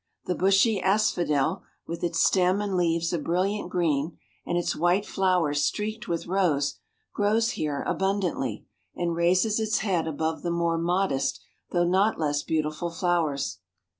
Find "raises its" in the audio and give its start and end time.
9.15-9.77